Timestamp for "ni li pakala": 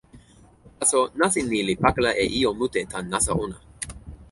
1.51-2.11